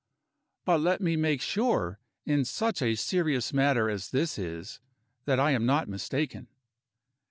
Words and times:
"But 0.65 0.79
let 0.79 0.99
me 1.01 1.15
make 1.15 1.41
sure, 1.43 1.99
in 2.25 2.43
such 2.43 2.81
a 2.81 2.95
serious 2.95 3.53
matter 3.53 3.87
as 3.87 4.09
this 4.09 4.39
is, 4.39 4.79
that 5.25 5.39
I 5.39 5.51
am 5.51 5.67
not 5.67 5.87
mistaken. 5.87 6.47